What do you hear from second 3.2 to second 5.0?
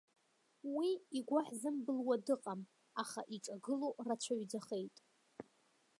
иҿагыло рацәаҩӡахеит.